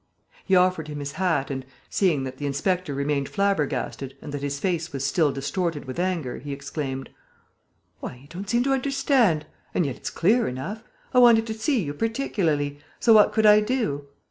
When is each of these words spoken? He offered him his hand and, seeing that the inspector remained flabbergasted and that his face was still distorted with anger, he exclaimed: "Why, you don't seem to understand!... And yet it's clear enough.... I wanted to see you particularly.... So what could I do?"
He 0.45 0.55
offered 0.55 0.87
him 0.87 0.97
his 0.97 1.11
hand 1.11 1.51
and, 1.51 1.63
seeing 1.87 2.23
that 2.23 2.37
the 2.37 2.47
inspector 2.47 2.95
remained 2.95 3.29
flabbergasted 3.29 4.15
and 4.19 4.31
that 4.33 4.41
his 4.41 4.57
face 4.57 4.91
was 4.91 5.05
still 5.05 5.31
distorted 5.31 5.85
with 5.85 5.99
anger, 5.99 6.39
he 6.39 6.53
exclaimed: 6.53 7.11
"Why, 7.99 8.15
you 8.23 8.27
don't 8.27 8.49
seem 8.49 8.63
to 8.63 8.73
understand!... 8.73 9.45
And 9.75 9.85
yet 9.85 9.97
it's 9.97 10.09
clear 10.09 10.47
enough.... 10.47 10.83
I 11.13 11.19
wanted 11.19 11.45
to 11.45 11.53
see 11.53 11.83
you 11.83 11.93
particularly.... 11.93 12.79
So 12.99 13.13
what 13.13 13.31
could 13.31 13.45
I 13.45 13.59
do?" 13.59 14.07